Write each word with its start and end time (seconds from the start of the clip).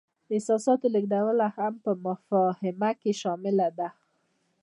د 0.27 0.29
احساساتو 0.37 0.85
لیږدونه 0.93 1.45
هم 1.57 1.73
په 1.83 1.91
مفاهمه 2.05 2.89
کې 3.01 3.11
شامله 3.21 3.67
ده. 3.77 3.89